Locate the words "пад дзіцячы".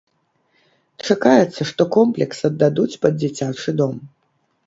3.03-3.69